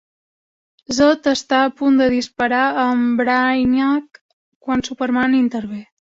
Zod 0.99 1.29
està 1.31 1.59
a 1.65 1.67
punt 1.81 1.99
de 2.01 2.07
disparar 2.13 2.63
a 2.85 2.87
en 2.95 3.05
Brainiac 3.21 4.19
quan 4.33 4.85
Superman 4.91 5.39
intervé. 5.45 5.87